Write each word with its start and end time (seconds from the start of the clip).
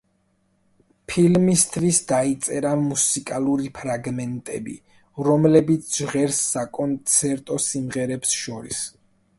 ფილმისთვის 1.11 1.99
დაიწერა 2.11 2.71
მუსიკალური 2.85 3.69
ფრაგმენტები, 3.81 4.75
რომლებიც 5.29 5.95
ჟღერს 6.01 6.43
საკონცერტო 6.57 7.61
სიმღერებს 7.71 8.37
შორის. 8.45 8.85